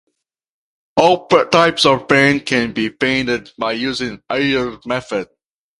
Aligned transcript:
All 0.97 1.27
types 1.27 1.85
of 1.85 2.07
paint 2.07 2.47
can 2.47 2.73
be 2.73 2.89
painted 2.89 3.51
by 3.55 3.73
using 3.73 4.23
airless 4.31 4.83
method. 4.83 5.27